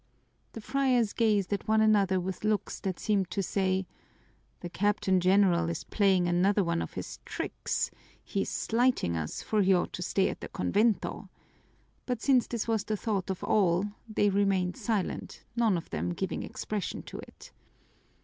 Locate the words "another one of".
6.27-6.93